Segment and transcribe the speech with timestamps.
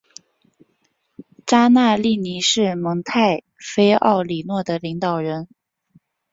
[1.45, 5.47] 扎纳利尼是蒙泰菲奥里诺的领导人。